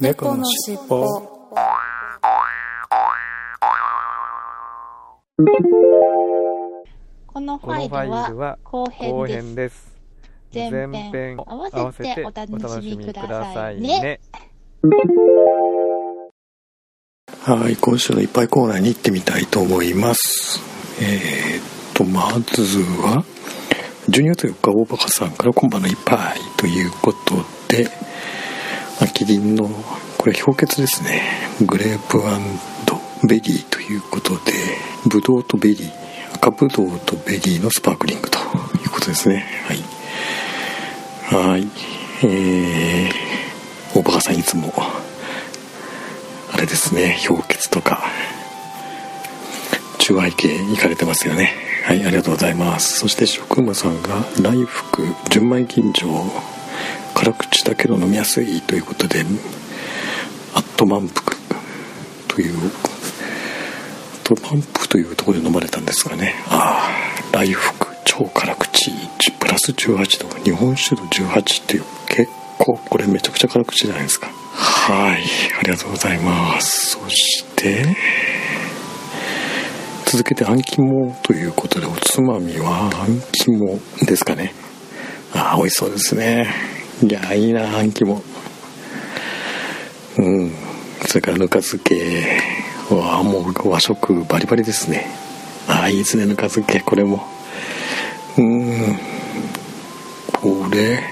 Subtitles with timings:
[0.00, 1.04] 猫のしっぽ
[7.26, 9.92] このファァイルは後後編です。
[10.52, 10.90] 編です。
[10.90, 14.20] 前編合わせてお楽しみくださいね。
[17.42, 20.60] はい今週のいっぱいコーナーに行ってみたいと思います
[21.02, 23.22] えー、っとまずは
[24.08, 27.36] 12月4日大バカさんから今晩のいっぱいということ
[27.68, 27.88] で
[29.00, 29.68] あキリンの
[30.18, 31.22] これ氷結ですね。
[31.64, 32.18] グレープ
[33.26, 34.52] ベリーということで
[35.06, 38.40] ブドウとベリー赤ブドウとベリーのスパークリングとい
[38.86, 39.46] うことですね。
[39.66, 41.48] はい。
[41.50, 41.68] はい。
[42.22, 44.72] えー、大バカさんいつも
[46.52, 48.02] あれですね氷結とか
[49.98, 51.54] チューハイ系行かれてますよね。
[51.84, 52.98] はいありがとうございます。
[52.98, 56.08] そして職務さんが来福純米吟醸
[57.20, 59.20] 辛口だけど飲みやすいということで
[60.54, 61.36] アット満腹
[62.28, 62.70] というアッ
[64.24, 66.34] ト満腹というところで飲まれたんですかね。
[66.48, 66.88] あ
[67.30, 68.90] あ来福超辛口。
[69.38, 74.28] プラス18度日本酒度18っていう結構これめちゃくちゃ辛口じゃないですか。
[74.54, 75.22] はい
[75.58, 76.92] ありがとうございます。
[76.92, 77.84] そして
[80.06, 84.54] 続けてあん肝ということでおつまみはあん肝ですかね。
[85.34, 86.79] ああ美味しそうですね。
[87.02, 88.22] いやいいなあん肝
[90.18, 90.52] うん。
[91.06, 92.40] それからぬか漬け
[92.90, 95.06] わあもう和食バリバリですね。
[95.66, 97.26] ああいいですねぬか漬けこれも。
[98.36, 98.98] うん。
[100.32, 101.02] これ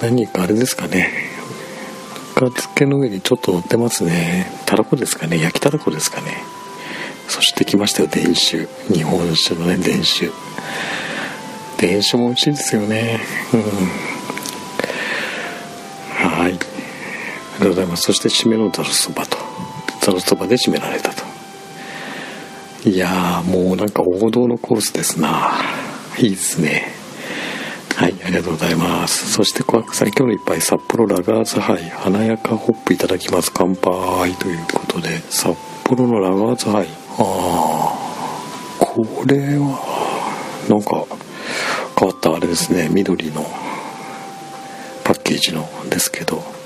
[0.00, 1.12] 何かあれですかね。
[2.34, 4.50] ぬか漬けの上にちょっと乗ってますね。
[4.64, 6.42] たらこですかね焼きたらこですかね。
[7.28, 8.66] そして来ましたよ伝酒。
[8.92, 10.30] 日本酒のね伝酒。
[11.78, 13.20] 伝酒も美味しいですよね。
[13.52, 14.07] うん。
[17.58, 18.02] りがとうございます。
[18.04, 19.36] そして締めのざるそばと。
[20.00, 21.28] ざるそばで締められたと。
[22.88, 25.52] いやーもうなんか王道のコースですな。
[26.18, 26.92] いいですね。
[27.96, 29.32] はいありがとうございます。
[29.32, 36.86] そして小白さん今日の一杯札幌ラガーズハイ華やかホップいただきます乾杯ということで札幌のラガーズハイ。
[37.18, 37.98] ああ
[38.78, 41.04] これはなんか
[41.98, 42.88] 変わったあれですね。
[42.88, 43.42] 緑の
[45.02, 46.57] パッケージのですけど。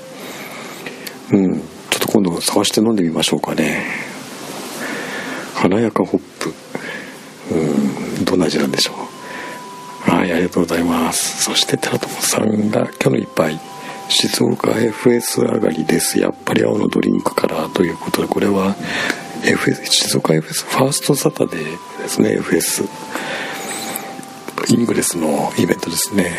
[1.31, 1.53] うん。
[1.55, 3.85] ちょっと今度探して飲んでみましょうかね。
[5.55, 6.53] 華やかホップ。
[7.51, 8.25] うん。
[8.25, 10.09] どんな味なんでしょう。
[10.09, 11.43] はいありがとうございます。
[11.43, 13.59] そして寺友さんが今日の一杯。
[14.09, 16.19] 静岡 FS 上がりです。
[16.19, 18.75] やっぱり青のドリンクからということでこれは
[19.43, 22.87] FS 静岡 FS ファーストサタデーですね FS
[24.69, 26.31] イングレスのイベントですね。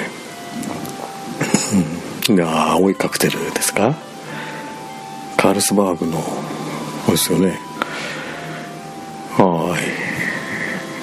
[2.29, 2.41] うん。
[2.43, 3.95] あ青いカクテルですか？
[5.45, 7.59] カールスバーグのそうですよね。
[9.37, 9.79] は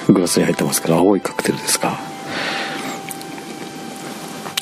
[0.08, 0.12] い。
[0.12, 1.96] グラスに入ってますから青いカクテルですか。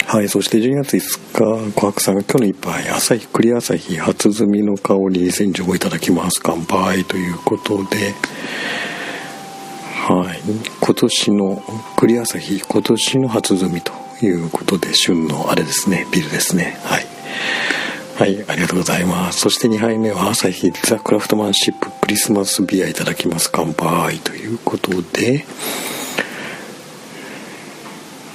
[0.07, 0.29] はい。
[0.29, 6.43] そして12月5日小白さんが今日の一杯朝日栗朝日初摘みの香り2015いただきます。
[6.43, 8.13] 乾杯ということで。
[9.95, 10.41] はい。
[10.79, 11.63] 今年の
[11.97, 16.07] 栗朝日今年の初摘みということで旬のあれですね。
[16.13, 16.77] ビールですね。
[16.85, 17.07] はい。
[18.21, 19.41] はい、ありがとうございます。
[19.41, 23.49] そして2杯目は朝日ザ・クラフトマンシップクリスマスビアいただきます。
[23.51, 25.47] 乾杯ということで、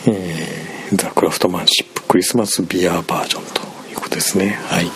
[0.07, 4.57] えーザ・クラフトマンシップクリスマスビアバージョンということですね。
[4.69, 4.88] はい。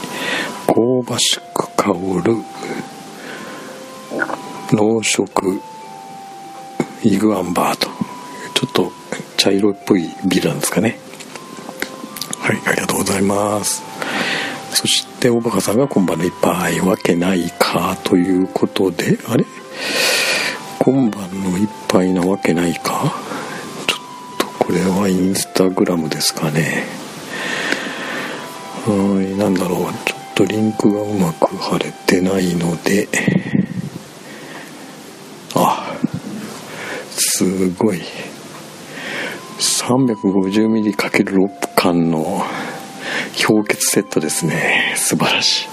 [0.66, 2.38] 香ばしく香る
[4.72, 5.62] 濃色
[7.04, 7.90] イグアンバーと
[8.56, 8.92] ちょっと
[9.38, 10.98] 茶色っぽいビールなんですかね。
[12.40, 13.89] はい、ありがとうございます。
[14.74, 19.46] そしておばかさんが今晩の一杯わけないかということであれ？
[20.80, 23.12] 今晩の一杯なわけないか？
[23.88, 24.00] ちょっ
[24.38, 26.86] とこれはインスタグラムですかね。
[28.86, 29.94] はいなんだろう。
[30.06, 33.10] ちょっとリンクがうまく貼れてないので。
[35.56, 35.98] あ
[37.10, 38.02] すごい。
[39.60, 42.42] 350ml×6 缶の
[43.46, 44.94] 氷結セットですね。
[44.96, 45.68] 素晴らしい。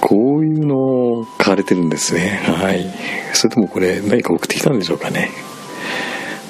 [0.00, 2.40] こういうのを買われてるんですね。
[2.44, 2.86] はい。
[3.34, 5.30] それともこれ何か送ってきたんでしょうかね。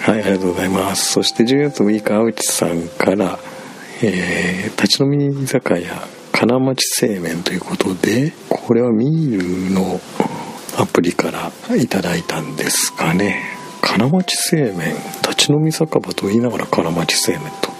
[0.00, 1.12] はいありがとうございます。
[1.12, 3.38] そして10月6日青内さんから、
[4.02, 10.00] えー、立ち飲み居酒屋金町製麺ということでこれはミールの
[10.78, 13.42] アプリからいただいたんですかね。
[13.82, 17.68] 金町製麺立ち飲み酒場と言いながら金町製麺と。
[17.68, 17.79] はい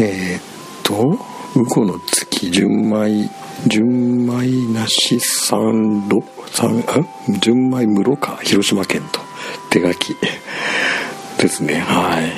[0.00, 0.42] えー、っ
[0.84, 1.18] と
[1.58, 3.28] 「ウゴの月」純米
[3.66, 6.22] 純米なし三度
[6.52, 6.84] 三
[7.40, 9.20] 純米室か広島県と
[9.70, 10.16] 手書き
[11.38, 11.80] ですね。
[11.80, 12.32] はい。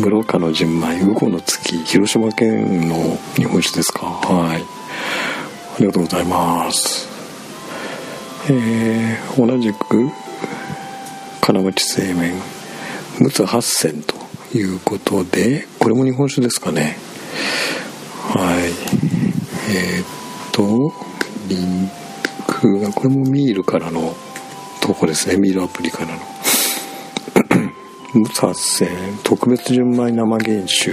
[0.00, 4.06] 室賀の純米ウゴの月広島県の日本酒ですか。
[4.06, 4.62] はい。
[4.62, 7.08] ありがとうございます。
[8.48, 10.08] えー、同じく
[11.42, 12.34] 金町製麺
[13.20, 14.15] 陸奥八千と。
[14.54, 16.96] いうことでこれも日本酒ですかね。
[18.34, 18.70] はい。
[19.68, 20.06] えー、っ
[20.52, 20.92] と
[21.48, 21.90] リン
[22.46, 24.14] クがこれもミールからの
[24.80, 25.36] とこですね。
[25.36, 26.20] ミールアプリからの。
[28.14, 28.88] 陸奥八千
[29.24, 30.92] 特別純米生原酒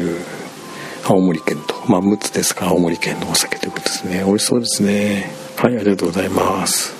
[1.06, 1.76] 青森県と。
[1.88, 4.24] まあ陸奥ですから青森県のお酒ということですね。
[4.26, 5.32] 美味しそうですね。
[5.58, 6.94] はいありがとうございます。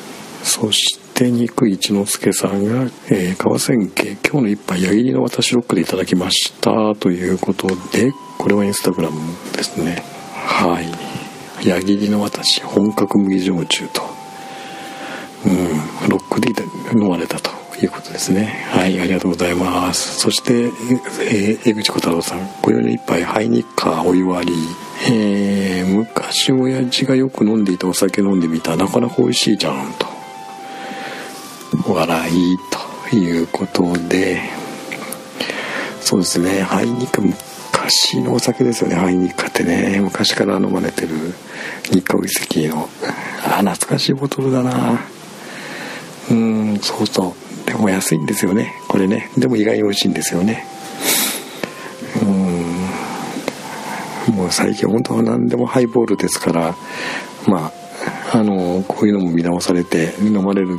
[0.44, 9.20] そして肉一之輔さんが、えー、川千家今日の一杯矢切の私ロックでいただきましたということでこれはインスタグラム
[9.54, 10.04] ですね。
[10.34, 11.68] はい。
[11.68, 14.02] 矢切の私本格麦焼酎と。
[15.46, 15.50] う
[16.08, 16.10] ん。
[16.10, 16.50] ロックで
[16.94, 18.66] 飲まれたということですね。
[18.72, 19.00] はい。
[19.00, 20.20] ありがとうございます。
[20.20, 24.54] そして、えー、江口小太郎さん今宵の一杯ハイニッカーお湯割り。
[25.10, 30.13] えー、昔親父がよく飲んでいたお酒飲んでみたなかなか美味しいじゃんと。
[31.88, 32.58] 笑い
[33.10, 34.42] ということで
[36.02, 41.10] そうですねハイニカ昔のお酒ですよねハイニカってね昔から飲まれてる
[41.92, 42.90] 日課ウイスキーの
[43.46, 45.00] あ懐かしいボトルだな。
[46.32, 47.68] うんそうそう。
[47.68, 49.30] でも安いんですよねこれね。
[49.38, 50.66] でも意外に美味しいんですよね。
[54.30, 54.36] うん。
[54.36, 56.76] もう最近本当は何でもハイボールですから
[57.48, 57.72] ま
[58.32, 60.78] ああのこういうのも見直されて飲まれる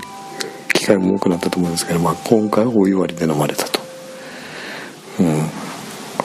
[0.85, 3.81] 機会も多くなったと思うんですけど、まあ、今回はお湯割りで飲まれたと。
[5.19, 5.49] うん。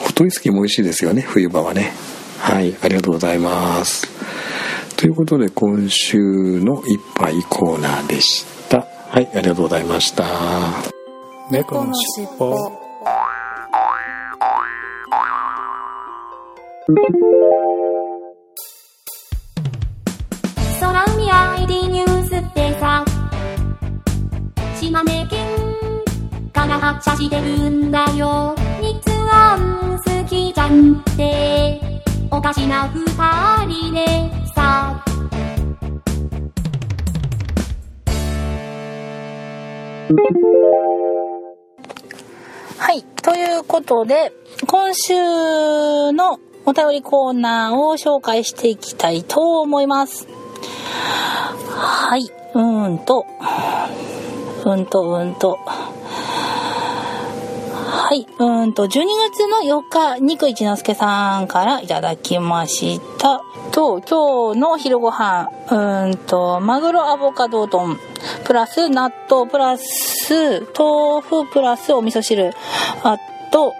[0.04, 1.92] 太いスキーも美味しいですよね冬場はね。
[2.38, 2.76] はい。
[2.82, 4.06] ありがとうございます。
[4.98, 8.86] ということで今週の一杯コーナーでした。
[9.08, 9.30] はい。
[9.34, 10.26] ありがとうございました。
[11.50, 12.54] 猫のしっぽ。
[20.80, 22.09] 空海 ID ニュー
[24.80, 25.46] 島根県
[26.54, 28.98] から発車してるんだよ日
[29.30, 31.78] 安好きじゃんって
[32.30, 33.04] おかしな二
[33.66, 34.06] 人で
[34.54, 35.04] さ
[42.78, 43.02] はい。
[43.22, 44.32] ということで、
[44.66, 45.12] 今週
[46.12, 50.26] のお便りコーナーを紹介していきたいと思います。
[51.68, 52.22] はい。
[52.54, 53.26] うーんと、
[54.64, 55.58] うんとうんと。
[57.92, 63.40] はい、うんと、12月の4日、肉一之輔さんからいただきました。
[63.70, 67.98] と、今日の昼ご飯、うんと、マグロアボカド丼、
[68.44, 72.52] プラス納豆、プラス豆腐、プラスお味噌汁、
[73.04, 73.16] あ
[73.52, 73.74] と、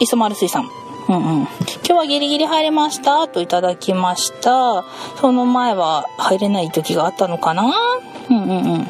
[0.00, 0.70] 磯丸水産。
[1.08, 1.22] うんうん。
[1.42, 1.48] 今
[1.84, 4.84] 日はギリギリ入れましたといただきました。
[5.20, 7.72] その前は入れない時があったのかな？
[8.30, 8.88] うんうんうん。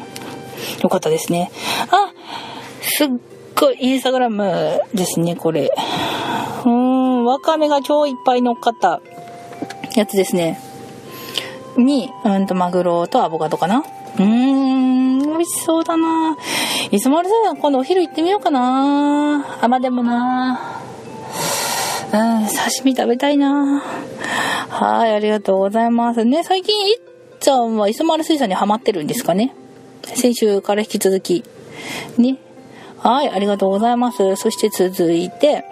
[0.81, 1.51] よかったですね。
[1.91, 2.13] あ、
[2.81, 3.07] すっ
[3.55, 5.71] ごいインスタグラムですね、これ。
[6.65, 9.01] うーん、わかめが超いっぱい乗っかった
[9.95, 10.59] やつですね。
[11.77, 13.83] に、うんと、マグロとアボカドかな。
[14.17, 16.35] うーん、美味しそうだな
[16.89, 20.81] いつもあれだよ、今度お昼行ってみようかなあ、まあ、でもな
[22.11, 23.83] うん、刺身食べたいな
[24.69, 26.43] はい、ありがとうございますね。
[26.43, 26.99] 最近、いっ
[27.39, 29.53] ちゃんは磯丸水産にハマってるんですかね
[30.15, 31.43] 先週から引き続き。
[32.17, 32.37] ね。
[32.99, 34.35] はい、ありがとうございます。
[34.35, 35.63] そして続いて、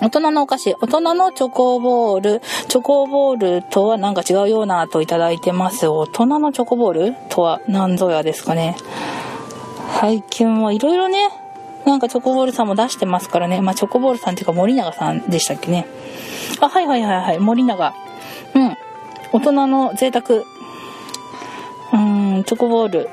[0.00, 5.88] 大人のお菓子、大人のチョコボール、チョコボールとはなんか違うようなといただいてます。
[5.88, 7.14] 大人のチョコボール？
[7.30, 8.76] とは何ぞやですかね。
[10.00, 11.28] 最近はいろいろね、
[11.86, 13.60] なんかチョコボールさんも出してますからね。
[13.62, 15.86] まあ、チョコボールさんっていうか森永さんでしたっけね。
[16.60, 17.94] あ、はいはいはいはい、森永。
[18.54, 18.76] うん。
[19.32, 20.42] 大人の贅沢。
[21.92, 21.96] う
[22.40, 23.08] ん、チョコボール。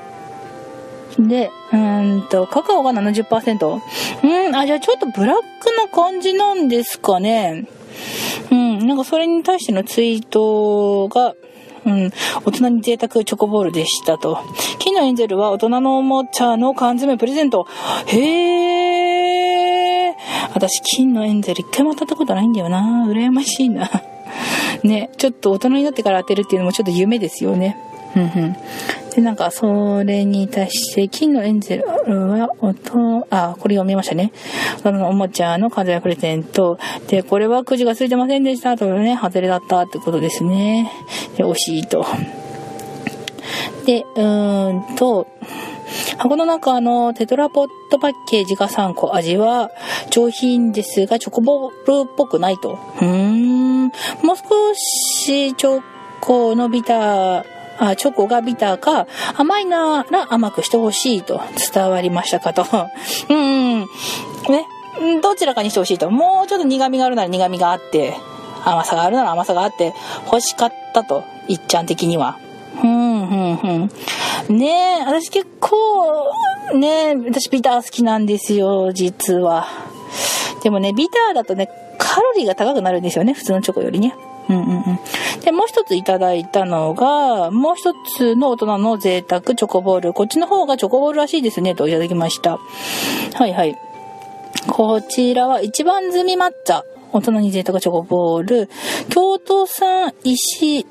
[1.19, 3.81] で、うんと、カカオが70%。
[4.23, 5.41] うん、あ、じゃあちょっとブラック
[5.75, 7.67] な感じなんですかね。
[8.51, 11.35] うん、なんかそれに対してのツイートが、
[11.85, 12.11] うん、
[12.45, 14.39] 大人に贅沢チョコボールでしたと。
[14.79, 17.67] 金のエンゼルは大人のおもちゃの缶詰プレゼント。
[18.07, 20.13] へー。
[20.53, 23.05] 私、金のエンゼル一回も当たったことないんだよな。
[23.09, 23.89] 羨ましいな。
[24.83, 27.77] ね、ちょっと大人になってから当てるっていうのもちょっと夢ですよね。
[28.15, 28.55] うん。
[29.15, 34.31] で、なんか、それに対して、金のエンゼルは、音、あ、これ読みましたね。
[34.81, 36.79] そのおもちゃの風やプレゼント。
[37.07, 38.75] で、これはくじがついてませんでした。
[38.75, 40.91] とね、外れだったってことですね。
[41.37, 42.05] で、惜しいと。
[43.85, 45.27] で、うーんと、
[46.17, 49.13] 箱の中のテトラポットパッケージが3個。
[49.13, 49.69] 味は
[50.09, 52.79] 上品ですが、チョコボールっぽくないと。
[52.99, 53.83] うーん。
[53.83, 53.91] もう
[54.37, 55.81] 少しチョ
[56.19, 57.43] コのビター、
[57.79, 61.41] あ、チョコがビターか、甘いなら甘くしてほしいと
[61.73, 62.65] 伝わりましたかと。
[63.29, 63.79] うん。
[63.81, 63.87] ね。
[65.21, 66.09] どちらかにしてほしいと。
[66.11, 68.15] もうちょっと苦味があるなら苦味があって、
[68.63, 69.93] 甘さがあるなら甘さがあって
[70.25, 71.23] 欲しかったと。
[71.47, 72.37] いっちゃん的には。
[72.81, 73.89] うん、うん、
[74.49, 74.57] うん。
[74.57, 76.31] ねえ、私結構、
[76.73, 79.67] ねえ、私ビター好きなんですよ、実は。
[80.63, 84.15] でもね、ビターだとね、カロリーが高くなるんですよね、普通のチョコよりね。
[84.49, 84.99] うんうんうん。
[85.41, 90.13] で、もう一ついただいたのが、もう一つの大人の贅沢チョコボール。
[90.13, 92.59] こっちの方がチョコボールらしいですね、といただきました。
[93.33, 93.75] はいはい。
[94.67, 96.83] こちらは一番摘み抹茶。
[97.11, 98.69] 大人に贅沢チョコボール。
[99.09, 100.85] 京都産石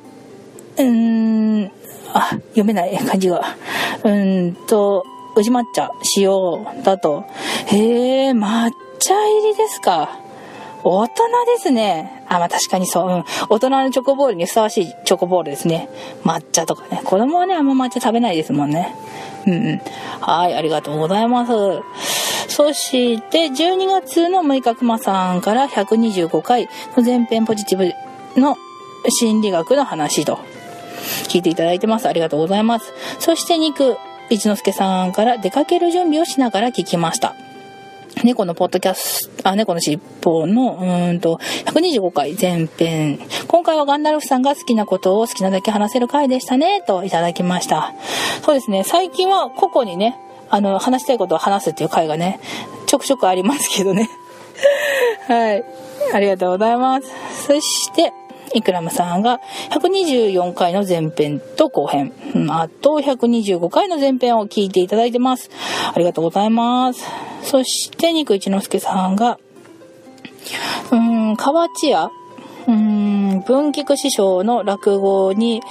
[0.77, 1.71] うーん、
[2.15, 3.57] あ、読めない漢字が。
[4.05, 5.05] うんと、
[5.35, 7.25] 宇治抹茶使用だと。
[7.67, 10.19] へえ、抹茶入りですか。
[10.85, 11.15] 大人
[11.57, 12.22] ですね。
[12.37, 13.09] あ、まあ確かにそう。
[13.09, 13.25] うん。
[13.49, 15.89] 大人のチョコボールにふさわしいチョコボールですね。
[16.25, 17.03] 抹茶とかね。
[17.05, 18.95] 子供はね、あんま抹茶食べないですもんね。
[19.47, 19.81] うんうん。
[20.21, 21.53] はい、ありがとうございます。
[22.49, 27.95] そして、12月の6日、くまさんから125回の前編ポジティ
[28.35, 28.57] ブの
[29.09, 30.39] 心理学の話と。
[31.29, 32.09] 聞いていただいてます。
[32.09, 32.93] ありがとうございます。
[33.19, 33.97] そして肉、
[34.31, 37.35] 一之輔さんから出かける準備をしながら聞きました。
[38.25, 40.79] 猫のポッドキャスト、あ、猫の尻尾の、
[41.11, 43.19] うんと、125回前編。
[43.49, 47.95] 今回はガンダルフさんが好きなことを好きなだけ話せる回でしたね、といただきました。
[48.45, 50.17] そうですね、最近は個々にね、
[50.51, 52.39] あの、話したいことを話すっていう回がね、
[52.87, 54.09] ちょくちょくありますけどね。
[55.27, 55.65] はい。
[56.13, 57.47] ありがとうございます。
[57.47, 58.13] そして、
[58.55, 62.13] イクラムさんが124回の前編と後編、
[62.51, 65.51] あと125回の前編を聞いていただいてます。
[65.95, 67.05] ありがとうございます。
[67.43, 69.39] そして、肉一之輔さんが、
[70.91, 70.99] うー
[71.33, 75.63] ん、河内屋うーん、文菊師匠の落語に、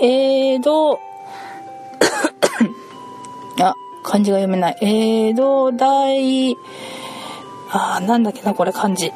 [0.00, 0.98] 江戸、
[3.60, 4.78] あ、漢字が読めない。
[4.80, 6.56] 江戸大、
[7.70, 9.12] あ、なんだっけな、これ漢字。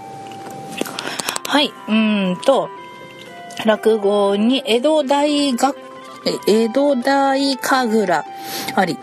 [1.47, 2.69] はい、うんと、
[3.65, 5.77] 落語に江戸大学、
[6.47, 8.25] 江戸大神楽
[8.75, 8.99] あり。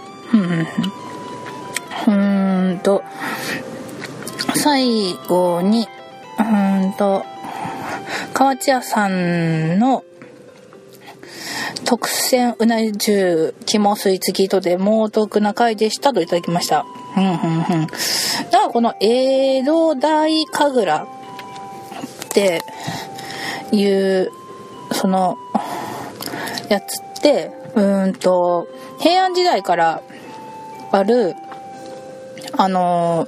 [2.08, 3.04] うんと、
[4.56, 5.88] 最後に、
[6.40, 7.24] うんと、
[8.34, 10.04] 河内屋さんの
[11.86, 16.86] 特選うな重肝水付きとで猛毒な回でしたといただきました。
[17.18, 17.88] うんうんうん。
[17.88, 22.62] だからこの江戸大神楽って
[23.72, 24.32] いう
[24.92, 25.38] その、
[26.70, 28.68] やつって、うんと、
[29.00, 30.02] 平安時代から
[30.92, 31.36] ある、
[32.54, 33.28] あの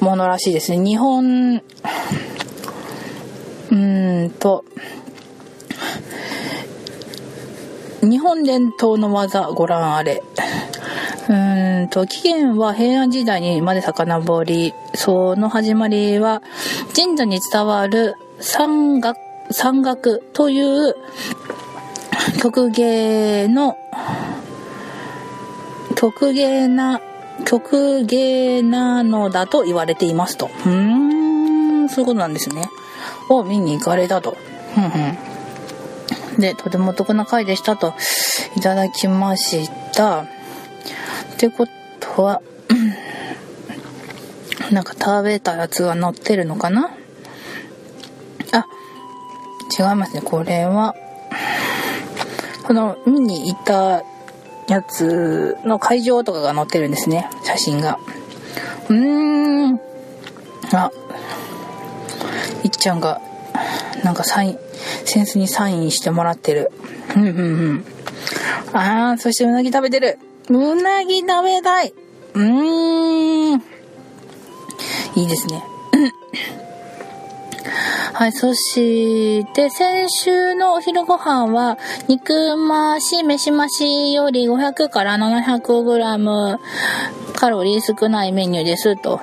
[0.00, 0.78] ものらしいですね。
[0.78, 1.62] 日本、
[3.70, 4.64] うんと、
[8.02, 10.22] 日本伝統の技ご覧あれ。
[11.28, 11.32] う
[11.84, 16.42] んと、起源は平安時代にまで遡り、その始まりは
[16.96, 20.94] 神社に伝わる山岳山岳という
[22.40, 23.76] 曲芸の
[25.96, 27.00] 曲芸な
[27.44, 30.46] 曲芸なのだと言われていますと。
[30.46, 32.68] うーん、そういうことなんですね。
[33.28, 34.36] を見に行かれたと。
[34.76, 36.40] うんうん。
[36.40, 37.94] で、とてもお得な回でしたと
[38.56, 40.20] いただきました。
[40.20, 40.26] っ
[41.38, 41.66] てこ
[41.98, 42.42] とは、
[44.70, 46.90] なんか食べたやつが載ってるのかな、
[49.70, 50.22] 違いますね。
[50.22, 50.94] これは、
[52.64, 54.02] この見に行った
[54.68, 57.28] やつの会場とかが載ってるんですね。
[57.44, 57.98] 写真が。
[58.88, 59.80] うーん。
[60.72, 60.90] あ、
[62.62, 63.20] いっちゃんが、
[64.04, 64.58] なんかサイン、
[65.04, 66.70] センスにサインしてもらってる。
[67.16, 67.84] うんうんうん。
[68.72, 70.18] あー、そしてうなぎ食べてる。
[70.48, 71.92] うなぎ食べたい。
[72.34, 73.62] うーん。
[75.16, 75.62] いいですね。
[78.20, 86.60] はい、そして、先週のお昼ご飯は、肉増し、飯増しより500から700グラム、
[87.34, 89.22] カロリー少ないメニューですと。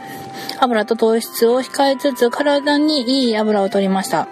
[0.59, 4.27] 油と糖質を控えつつ、体にいい油を取りました。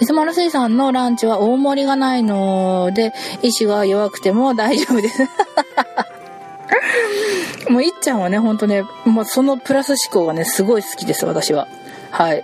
[0.00, 5.28] 磯丸水産のランチは大盛りがないので、意志が弱くても大丈夫です。
[7.68, 11.68] もういっちゃんはね、ほんとね、もうそのプラス思考がね、すごい好きです、私は。
[12.10, 12.42] はい。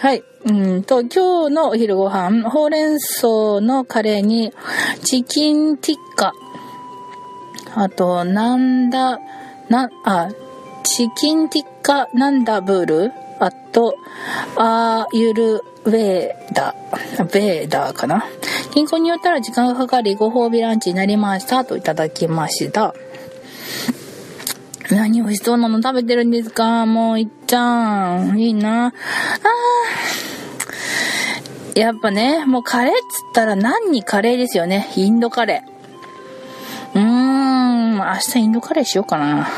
[0.00, 0.22] はい。
[0.46, 4.52] うんと、今日のお昼ご飯、ほうれん草のカレーに、
[5.02, 6.32] チキンティッカ。
[7.74, 9.18] あと、なんだ、
[9.68, 10.28] な、あ、
[10.82, 13.12] チキンティッカなんだブール？
[13.40, 13.96] あと、
[14.56, 18.24] あーゆるウェーダー、ベーダーかな？
[18.74, 22.94] 銀行によったら時間がかかり、ご褒美ランチになりましたといただきました。
[24.90, 26.86] 何美味しそうなの食べてるんですか？
[26.86, 28.38] もういっちゃん。
[28.38, 28.86] いいな。
[28.86, 31.78] あー。
[31.78, 33.00] やっぱね、もうカレーっつっ
[33.34, 34.92] たら何にカレーですよね。
[34.96, 36.98] インドカレー。
[36.98, 39.48] うーん、明日インドカレーしようかな。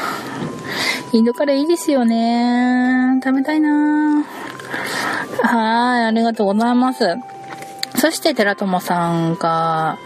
[1.13, 3.21] インドカレーいいですよね。
[3.23, 4.25] 食べたいな
[5.43, 7.17] はい、ありがとうございます。
[7.97, 9.99] そして、寺友さんか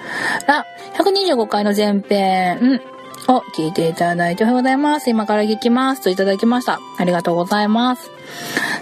[0.46, 0.66] ら、
[0.98, 2.80] 125回の前編、うん
[3.28, 5.10] を聞いていただいておはようございます。
[5.10, 6.02] 今から聞きます。
[6.02, 6.80] といただきました。
[6.98, 8.10] ありがとうございます。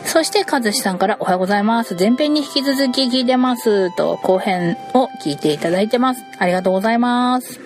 [0.05, 1.95] そして、かずしさんからおはようございます。
[1.95, 3.95] 前編に引き続き聞いてます。
[3.97, 6.25] と、後編を聞いていただいてます。
[6.39, 7.61] ありがとうございます。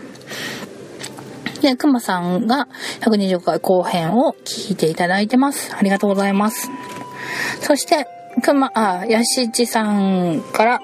[1.60, 2.66] で、くまさんが
[3.00, 5.74] 120回後編を聞いていただいてます。
[5.76, 6.70] ありがとうございます。
[7.60, 8.08] そして、
[8.42, 10.80] くま、あ、やしちさんから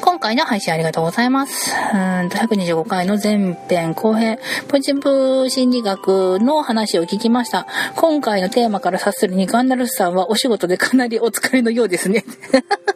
[0.00, 1.72] 今回の配信ありがとうございます。
[1.72, 7.66] うんと、125回の前編後編、ポジティブ心理学の話を聞きました。
[7.96, 12.24] 今回のテーマから察するにガンダルスさんはお仕事でかなりお疲れのようですね。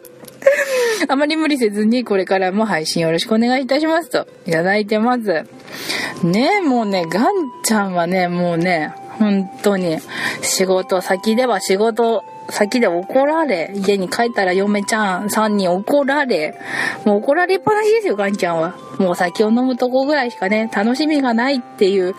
[1.07, 5.45] あまり無理せずにこれからも配信よろしくお願いいたしますといただいてます。
[6.23, 9.99] ねもうね、ガンちゃんはね、もうね、本当に
[10.41, 16.59] 仕事先では仕事先で怒られ、家に帰ったら嫁ちゃん3人怒られ、
[17.05, 18.75] もう怒られっぱなしですよ、ガンちゃんは。
[18.99, 22.15] もうお酒を飲むとこぐらいしかね、楽しみがないっていう、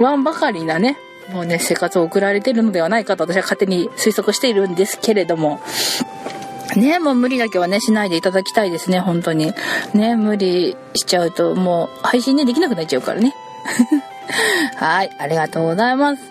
[0.00, 0.98] ワンばかりなね、
[1.32, 5.60] もうね、生活を送られてるのではないかと私は勝手に推測しているんですけれども、
[6.76, 9.52] ねもう無理だけはね、しないでいただきたいですね、本当に。
[9.94, 13.34] ね無理しちゃうと、もう配信ね、できなくなっちゃうからね。
[14.76, 16.22] はい、ありがとうございます。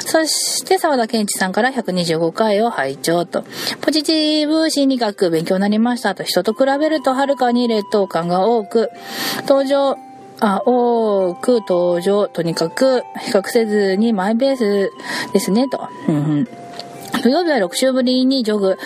[0.00, 3.44] そして、沢田健一さんから125回を拝聴と。
[3.80, 6.22] ポジティブ心理学勉強になりましたと。
[6.22, 8.90] 人と比べるとはるかに劣等感が多く、
[9.48, 9.96] 登場、
[10.40, 14.90] あ、多く登場、とにかく比較せずにマイペース
[15.32, 15.88] ですね、と。
[16.08, 16.48] うんうん
[17.22, 18.78] 土曜日は6週ぶりにジョグ、う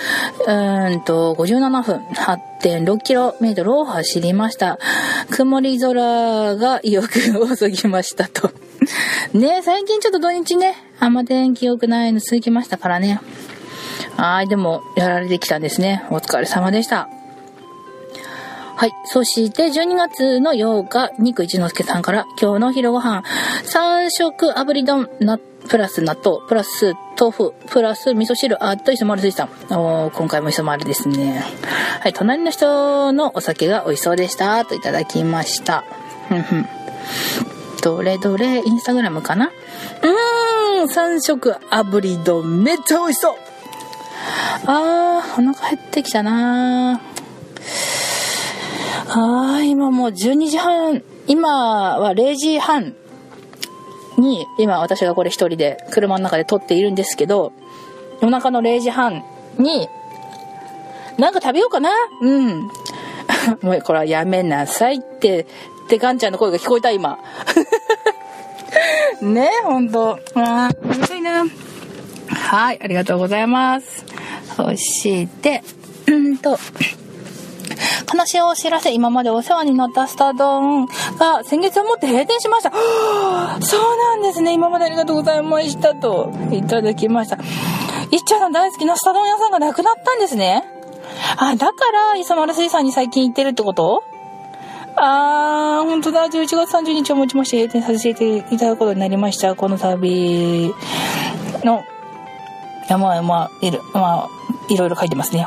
[0.47, 4.79] ーんと、57分、8.6km を走りました。
[5.31, 7.11] 曇り空が意欲
[7.43, 8.51] をそぎましたと。
[9.33, 13.21] ね最近ちょっと土日ね、あんま天気良くないの続きましたからね。
[14.17, 16.05] はい、でも、やられてきたんですね。
[16.11, 17.09] お疲れ様でした。
[18.81, 18.95] はい。
[19.05, 23.23] そして、12月の8日、肉一之輔さんから、今日の昼ご飯、
[23.65, 25.39] 3食炙り丼、納
[25.69, 29.51] プラス納豆、プラス豆腐、プラス味噌汁、あっと磯丸水産。
[29.69, 31.45] お今回も磯丸ですね。
[32.01, 34.65] はい、隣の人のお酒が美味しそうでした。
[34.65, 35.85] といただきました。
[36.31, 36.67] ふんふん。
[37.83, 39.49] どれどれ、インスタグラムかな？
[39.49, 43.35] うーん、3色炙り丼、めっちゃ美味しそう
[44.65, 47.10] あー、お腹減ってきたなー
[49.13, 52.95] あー、今もう12時半、今は0時半
[54.17, 57.53] に、今私がこれ一人で車の中で撮っているんですけど、
[58.21, 59.25] 夜中の0時半
[59.59, 59.89] に、
[61.19, 61.91] なんか食べようかな？
[62.21, 62.71] うん。
[63.63, 65.41] もうこれはやめなさいって、
[65.87, 67.19] ってガンちゃんの声が聞こえた今。
[69.23, 70.21] ねえほんと。
[70.35, 71.45] ああ、うるいな。
[72.29, 74.05] はい、ありがとうございます。
[74.57, 75.65] そして、
[76.07, 76.57] うんと、
[78.13, 80.87] 悲しいお知らせ、今までお世話になったスター丼
[81.19, 82.73] が先月をもって閉店しました。
[83.61, 84.53] そうなんですね。
[84.53, 87.37] 今までありがとうございましたと、いただきました。
[87.37, 90.65] いっちゃんの大好きなスタ丼屋さんがなくなったんですね。
[91.37, 94.03] あ、だから、磯丸水産に最近行ってるってこと？
[94.97, 96.27] あー、ほんとだ。
[96.27, 99.55] 11月30日をもちまして閉店させていただくことになりました。
[99.55, 100.75] この度
[101.65, 101.85] の、
[102.99, 104.29] まあ、まあ、いる、まあ、
[104.69, 105.47] いろいろ書いてますね。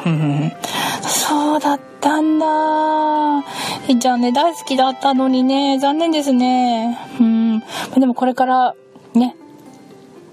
[1.02, 3.42] そうだったんだ。
[3.88, 7.00] ひーちゃんね、大好きだったのにね、残念ですね。
[7.20, 7.60] うん。
[8.00, 8.76] でもこれから、
[9.14, 9.36] ね、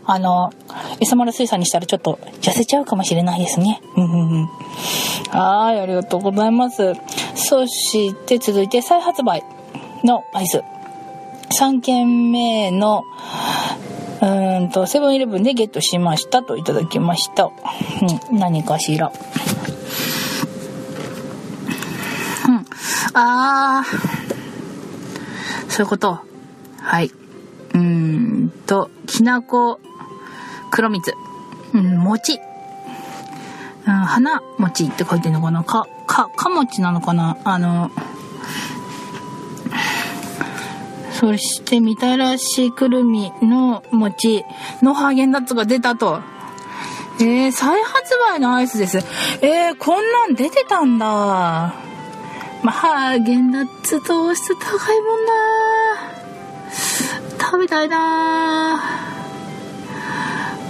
[0.06, 0.52] あの、
[1.00, 3.80] 磯丸水産にしたらちょっと痩せちゃうかもしれないですね。
[3.96, 4.46] うんうんうん。
[5.30, 6.94] はい、ありがとうございます。
[7.34, 9.44] そして続いて再発売
[10.04, 10.62] のアイス。
[11.60, 13.04] 3件目の、
[14.22, 17.44] うんと、セブンイレブンでゲットしましたといただきました。
[18.30, 19.10] うん、何かしら。
[22.48, 22.66] うん。
[23.14, 25.70] あー。
[25.70, 26.18] そういうこと。
[26.78, 27.06] はい。
[27.06, 29.80] うーんと、きなこ、
[30.70, 31.14] 黒蜜。
[31.72, 32.40] うん、餅。
[33.86, 37.90] うん、花餅って書いてるのかなか、か、か餅なのかなあの、
[41.20, 44.42] そして、みたらしくるみの餅
[44.82, 46.20] のハーゲンダッツが出たと。
[47.20, 48.96] えー、再発売のアイスです。
[49.42, 51.04] えー、こんなん出てたんだ。
[51.06, 51.74] ま
[52.64, 55.32] あ、ハーゲンダッツ糖質高いもんな
[57.38, 58.80] 食べたいな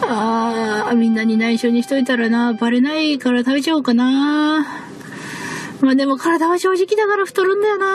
[0.03, 4.67] あー、みんなに内緒にしといたらな、バレないから食べちゃおうかな
[5.81, 7.87] まあでも体は正直だから太るんだよな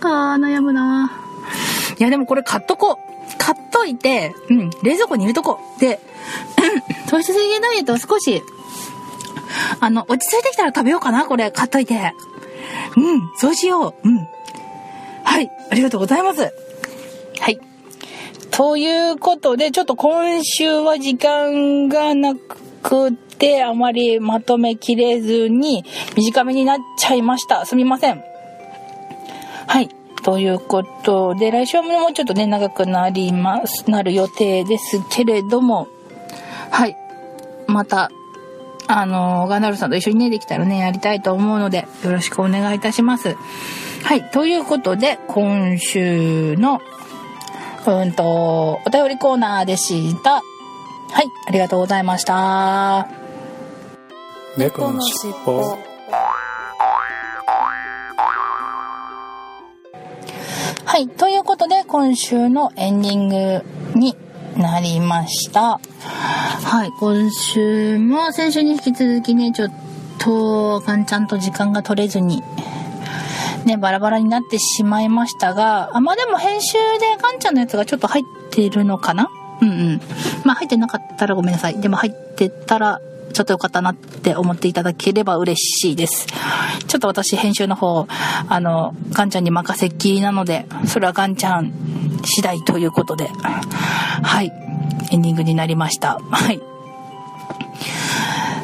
[0.00, 1.23] あー、悩むな
[1.98, 3.14] いやでもこれ買っとこう。
[3.38, 5.80] 買っといて、うん、冷蔵庫に入れとこう。
[5.80, 5.98] で、
[7.08, 8.42] 糖質制限ダイエットは少し、
[9.80, 12.12] あの、落ち着いてきたら食べようかな、これ、買っといて。
[12.96, 14.08] うん、そうしよう。
[14.08, 14.28] うん。
[15.24, 16.42] はい、ありがとうございます。
[16.42, 17.58] はい。
[18.50, 22.34] ということで、ちょっと今週は時間がな
[22.82, 25.84] くて、あまりまとめきれずに、
[26.16, 27.66] 短めになっちゃいました。
[27.66, 28.22] すみません。
[29.66, 29.88] はい。
[30.24, 35.86] ということで、来週はもうちょっとね、長くなります、なる予定ですけれども、
[36.70, 36.96] はい。
[37.66, 38.10] また、
[38.86, 43.36] あの、ガンダルさんと一緒にね、できたらね、やりたいと思うので、よろしくお願いいたします。
[44.02, 44.22] はい。
[44.30, 46.80] ということで、今週の、
[47.86, 50.34] うんと、お便りコーナーでした。
[50.34, 51.30] はい。
[51.46, 53.08] ありがとうございました。
[54.56, 55.93] 猫のしっぽ
[60.94, 61.08] はい。
[61.08, 63.64] ということで、今週のエンディング
[63.98, 64.16] に
[64.56, 65.80] なりました。
[65.80, 66.92] はい。
[67.00, 69.72] 今週も先週に引き続きね、ちょっ
[70.20, 72.44] と、ガンちゃんと時間が取れずに、
[73.64, 79.28] ね、バラバラになってしまいましたが、あ、まあでも編集でガンちゃんのやつがちょっと入っているのかな？
[79.62, 80.00] うんうん。
[80.44, 81.80] まあ入ってなかったらごめんなさい。
[81.80, 83.00] でも入ってたら、
[83.34, 86.26] ちょっとよかったなって思っていただければ嬉しいです。
[86.86, 88.06] ちょっと私編集の方、
[88.48, 91.72] あの、ガンちゃんに任せっきりなので、それはガンちゃん
[92.24, 94.52] 次第ということで、はい。
[95.10, 96.18] エンディングになりました。
[96.30, 96.60] はい。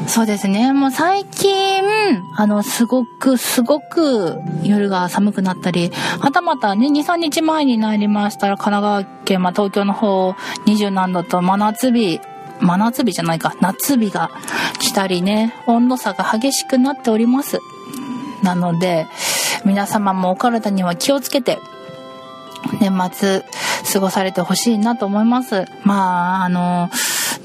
[0.06, 0.72] そうですね。
[0.72, 1.85] もう最近、
[2.37, 10.30] あの、すごく、すごく夜が寒くなったり、はたまたね、2、3日前になりましたら、神奈川県、まあ、東京の方、
[10.66, 12.20] 20何度と真夏日、
[12.61, 14.31] 真夏日じゃないか、夏日が
[14.79, 17.61] 来たりね、温度差が激しくなっております。
[18.42, 19.07] なので、
[19.64, 21.59] 皆様もお体には気をつけて、
[22.81, 23.44] 年末
[23.92, 25.64] 過ごされてほしいなと思います。
[25.85, 26.90] まあ、あの、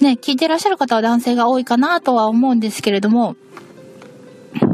[0.02, 3.36] ね、聞いてらっしゃる方は男性が多いかなとは思うんですけれども、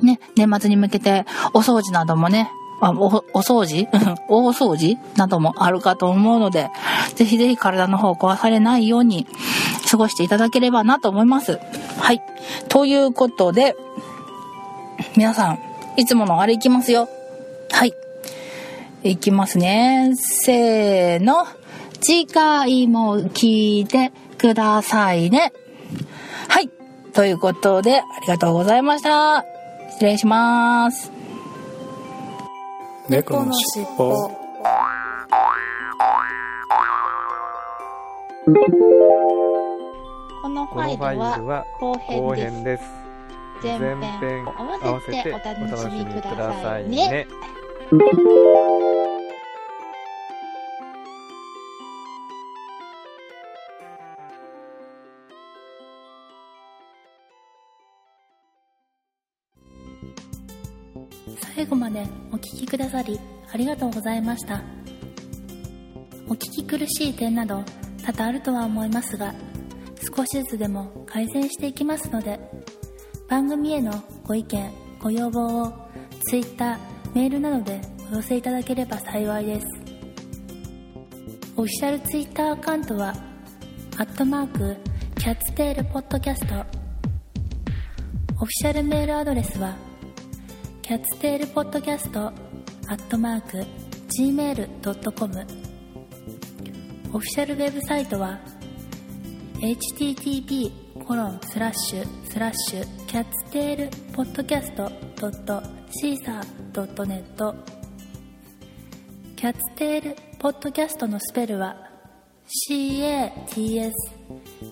[0.02, 2.52] ね、年末に向けてお掃除などもね、
[2.82, 3.88] あお、お掃除？
[4.28, 6.72] 大掃除などもあるかと思うので、
[7.16, 9.28] ぜひぜひ体の方壊されないように
[9.92, 11.60] 過ごしていただければなと思います。
[12.00, 12.22] はい。
[12.70, 13.76] ということで、
[15.18, 15.60] 皆さん、
[15.98, 17.10] いつものあれいきますよ。
[17.72, 17.94] はい。
[19.04, 20.14] いきますね。
[20.16, 21.46] せーの。
[22.00, 25.52] 次回も聞いてくださいね。
[26.48, 26.70] はい。
[27.14, 29.44] ということで、ありがとうございました。
[29.92, 31.12] 失礼します。
[33.10, 34.32] 猫のしっぽ
[38.46, 39.01] こ
[40.54, 42.84] のファイこのファイルは後後編です。
[43.62, 43.80] 編です。
[43.80, 46.90] 前前編合わせてお楽楽しみくください。
[46.90, 47.28] ね。
[61.56, 63.20] 最後までお聞きくださり
[63.54, 64.64] ありがとうございました
[66.28, 67.64] お聞き苦しい点など
[68.04, 69.34] 多々あるとは思いますが
[70.02, 72.40] 少しずつでも改善していきますので
[73.28, 73.92] 番組への
[74.24, 75.74] ご意見ご要望を
[76.30, 76.78] Twitter
[77.14, 79.68] メールなどでお寄せいただければ幸いです。
[81.56, 83.14] オフィシャル Twitter アカウントは
[83.98, 84.78] アットマーク
[85.18, 86.82] キャッツテールポッドキャスト。
[88.42, 89.76] オフィシャルメールアドレスは
[90.82, 92.32] キャッツテールポッドキャストア
[92.96, 93.66] ットマーク
[94.20, 95.48] gmail.com
[97.14, 98.40] オフィシャルウェブサイトは
[99.62, 100.72] http
[101.06, 107.54] コロンスラッシュスラッシュキャッツテールポッドキャストドット Seesaa ドットネット
[109.36, 111.78] キャッツテールポッドキャストのスペルは
[112.72, 113.92] CATS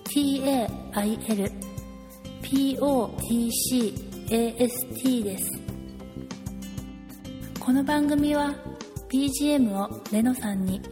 [0.06, 1.52] TAIL
[2.42, 3.92] POTCAST
[5.22, 5.46] です。
[7.60, 8.56] この番組は
[9.08, 10.82] BGM をレノさんに。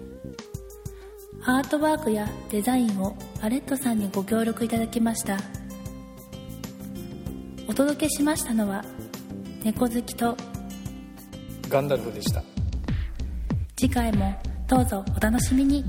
[1.45, 5.39] アートワークやデザインをアレットさんにご協力いただきました。
[7.69, 8.85] お届けしましたのは
[9.63, 10.37] 猫好きと
[11.69, 12.43] ガンダルフでした。
[13.77, 14.35] 次回も
[14.67, 15.85] どうぞお楽しみに